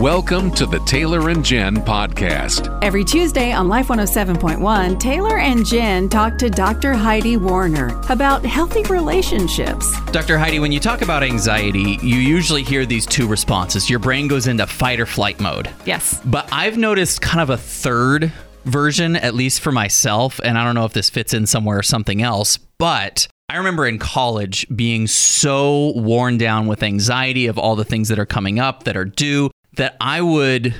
[0.00, 2.68] Welcome to the Taylor and Jen podcast.
[2.82, 6.92] Every Tuesday on Life 107.1, Taylor and Jen talk to Dr.
[6.92, 9.90] Heidi Warner about healthy relationships.
[10.10, 10.36] Dr.
[10.36, 13.88] Heidi, when you talk about anxiety, you usually hear these two responses.
[13.88, 15.70] Your brain goes into fight or flight mode.
[15.86, 16.20] Yes.
[16.26, 18.30] But I've noticed kind of a third
[18.66, 21.82] version, at least for myself, and I don't know if this fits in somewhere or
[21.82, 27.76] something else, but I remember in college being so worn down with anxiety of all
[27.76, 30.74] the things that are coming up that are due that I would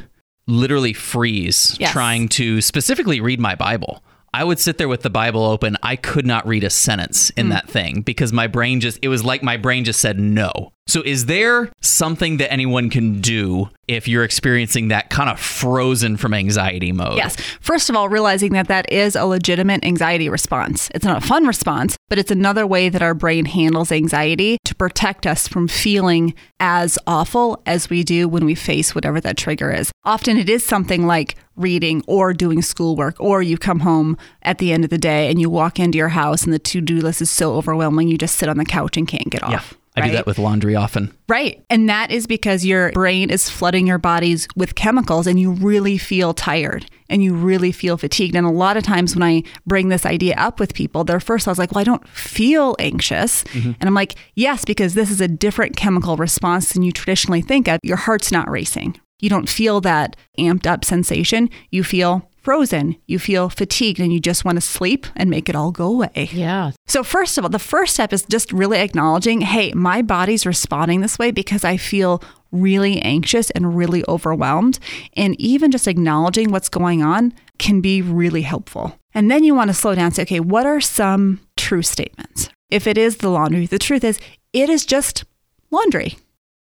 [0.46, 1.92] literally freeze Yes.
[1.92, 4.02] trying to specifically read my Bible.
[4.32, 5.76] I would sit there with the Bible open.
[5.82, 7.50] I could not read a sentence in mm.
[7.50, 10.72] that thing because my brain just, it was like my brain just said no.
[10.88, 16.16] So, is there something that anyone can do if you're experiencing that kind of frozen
[16.16, 17.16] from anxiety mode?
[17.16, 17.36] Yes.
[17.60, 20.88] First of all, realizing that that is a legitimate anxiety response.
[20.94, 24.76] It's not a fun response, but it's another way that our brain handles anxiety to
[24.76, 29.72] protect us from feeling as awful as we do when we face whatever that trigger
[29.72, 29.90] is.
[30.04, 34.72] Often it is something like reading or doing schoolwork, or you come home at the
[34.72, 37.20] end of the day and you walk into your house and the to do list
[37.22, 39.62] is so overwhelming, you just sit on the couch and can't get Yeah.
[39.96, 41.16] I do that with laundry often.
[41.28, 41.64] Right.
[41.70, 45.98] And that is because your brain is flooding your bodies with chemicals and you really
[45.98, 48.34] feel tired and you really feel fatigued.
[48.34, 51.48] And a lot of times when I bring this idea up with people, their first
[51.48, 53.44] I was like, well, I don't feel anxious.
[53.44, 53.72] Mm-hmm.
[53.80, 57.68] And I'm like, yes, because this is a different chemical response than you traditionally think
[57.68, 57.80] of.
[57.82, 59.00] Your heart's not racing.
[59.20, 61.48] You don't feel that amped up sensation.
[61.70, 62.94] You feel frozen.
[63.06, 66.28] You feel fatigued and you just want to sleep and make it all go away.
[66.30, 66.70] Yeah.
[66.86, 71.00] So, first of all, the first step is just really acknowledging hey, my body's responding
[71.00, 72.22] this way because I feel
[72.52, 74.78] really anxious and really overwhelmed.
[75.14, 78.96] And even just acknowledging what's going on can be really helpful.
[79.12, 82.48] And then you want to slow down and say, okay, what are some true statements?
[82.70, 84.20] If it is the laundry, the truth is
[84.52, 85.24] it is just
[85.72, 86.16] laundry.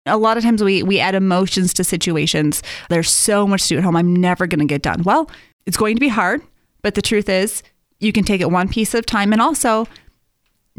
[0.07, 2.63] A lot of times we, we add emotions to situations.
[2.89, 3.95] There's so much to do at home.
[3.95, 5.03] I'm never going to get done.
[5.03, 5.29] Well,
[5.67, 6.41] it's going to be hard,
[6.81, 7.61] but the truth is
[7.99, 9.31] you can take it one piece at a time.
[9.33, 9.85] And also,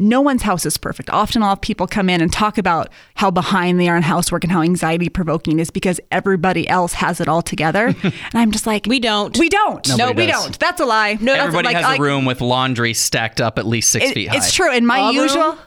[0.01, 1.09] no one's house is perfect.
[1.09, 4.45] Often I'll have people come in and talk about how behind they are in housework
[4.45, 7.87] and how anxiety provoking it is because everybody else has it all together.
[8.03, 9.37] and I'm just like, We don't.
[9.37, 9.85] We don't.
[9.89, 10.43] no, Nobody we does.
[10.45, 10.59] don't.
[10.59, 11.17] That's a lie.
[11.19, 14.05] No, that's Everybody like- has like- a room with laundry stacked up at least six
[14.05, 14.37] it- feet high.
[14.37, 14.71] It's true.
[14.71, 15.57] And my A usual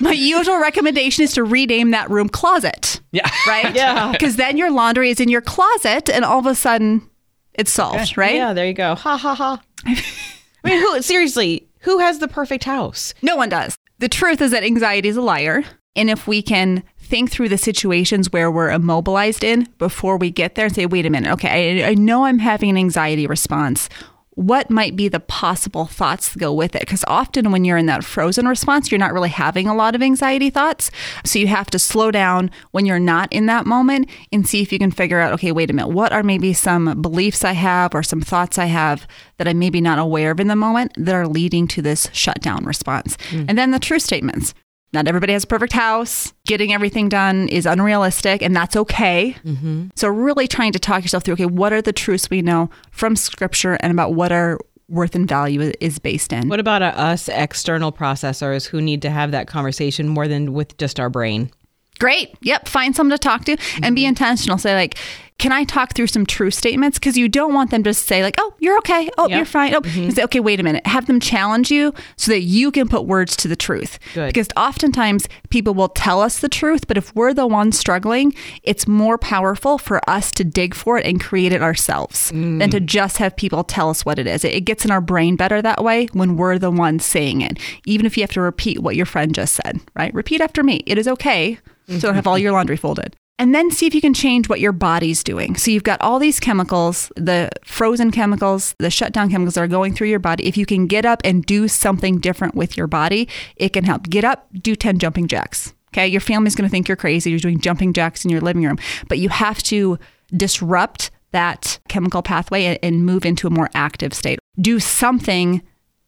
[0.00, 3.02] my usual recommendation is to rename that room closet.
[3.12, 3.30] Yeah.
[3.46, 3.74] Right?
[3.76, 4.12] Yeah.
[4.12, 7.06] Because then your laundry is in your closet and all of a sudden
[7.54, 8.34] it's solved, eh, right?
[8.34, 8.94] Yeah, there you go.
[8.94, 9.62] Ha ha ha.
[9.86, 13.14] I mean, who seriously, who has the perfect house?
[13.22, 13.76] No one does.
[13.98, 15.64] The truth is that anxiety is a liar.
[15.96, 20.54] And if we can think through the situations where we're immobilized in before we get
[20.54, 23.88] there and say, wait a minute, okay, I, I know I'm having an anxiety response.
[24.36, 26.80] What might be the possible thoughts that go with it?
[26.80, 30.02] Because often when you're in that frozen response, you're not really having a lot of
[30.02, 30.90] anxiety thoughts.
[31.24, 34.72] So you have to slow down when you're not in that moment and see if
[34.72, 37.94] you can figure out, okay, wait a minute, what are maybe some beliefs I have
[37.94, 39.06] or some thoughts I have
[39.38, 42.64] that I'm maybe not aware of in the moment that are leading to this shutdown
[42.64, 43.16] response?
[43.30, 43.46] Mm.
[43.48, 44.54] And then the true statements.
[44.94, 46.32] Not everybody has a perfect house.
[46.46, 49.36] Getting everything done is unrealistic, and that's okay.
[49.44, 49.88] Mm-hmm.
[49.96, 53.16] So, really trying to talk yourself through okay, what are the truths we know from
[53.16, 56.48] scripture and about what our worth and value is based in?
[56.48, 61.00] What about us external processors who need to have that conversation more than with just
[61.00, 61.50] our brain?
[61.98, 62.36] Great.
[62.42, 62.68] Yep.
[62.68, 64.08] Find someone to talk to and be mm-hmm.
[64.08, 64.58] intentional.
[64.58, 64.96] Say, like,
[65.38, 66.98] can I talk through some true statements?
[66.98, 69.10] Because you don't want them to say, like, oh, you're okay.
[69.18, 69.36] Oh, Yep.
[69.36, 69.74] you're fine.
[69.74, 70.04] Oh, mm-hmm.
[70.04, 70.86] you say, okay, wait a minute.
[70.86, 73.98] Have them challenge you so that you can put words to the truth.
[74.14, 74.28] Good.
[74.28, 78.86] Because oftentimes people will tell us the truth, but if we're the ones struggling, it's
[78.86, 82.60] more powerful for us to dig for it and create it ourselves mm.
[82.60, 84.44] than to just have people tell us what it is.
[84.44, 87.58] It, it gets in our brain better that way when we're the ones saying it.
[87.86, 90.14] Even if you have to repeat what your friend just said, right?
[90.14, 90.82] Repeat after me.
[90.86, 91.58] It is okay.
[91.88, 93.16] So don't have all your laundry folded.
[93.38, 95.56] And then see if you can change what your body's doing.
[95.56, 99.92] So you've got all these chemicals, the frozen chemicals, the shutdown chemicals that are going
[99.92, 100.46] through your body.
[100.46, 104.08] If you can get up and do something different with your body, it can help.
[104.08, 105.74] Get up, do 10 jumping jacks.
[105.92, 106.06] Okay.
[106.06, 107.30] Your family's going to think you're crazy.
[107.30, 108.78] You're doing jumping jacks in your living room,
[109.08, 109.98] but you have to
[110.36, 114.38] disrupt that chemical pathway and, and move into a more active state.
[114.60, 115.62] Do something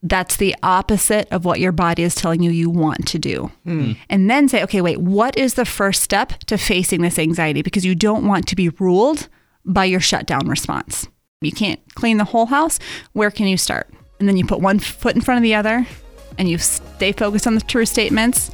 [0.09, 3.51] that's the opposite of what your body is telling you you want to do.
[3.65, 3.93] Hmm.
[4.09, 7.63] And then say, okay, wait, what is the first step to facing this anxiety?
[7.63, 9.29] Because you don't want to be ruled
[9.65, 11.09] by your shutdown response.
[11.41, 12.79] You can't clean the whole house.
[13.13, 13.89] Where can you start?
[14.19, 15.87] And then you put one foot in front of the other
[16.39, 18.51] and you stay focused on the true statements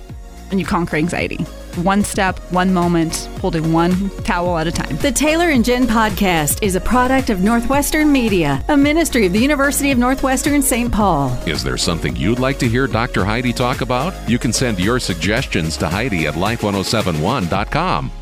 [0.51, 1.45] and you conquer anxiety.
[1.77, 4.97] One step, one moment, holding one towel at a time.
[4.99, 9.41] The Taylor and Jen podcast is a product of Northwestern Media, a ministry of the
[9.41, 10.93] University of Northwestern St.
[10.93, 11.31] Paul.
[11.47, 13.25] Is there something you'd like to hear Dr.
[13.25, 14.15] Heidi talk about?
[14.29, 18.13] You can send your suggestions to Heidi at life1071.com.